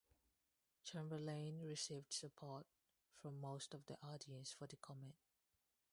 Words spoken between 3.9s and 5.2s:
audience for the comment.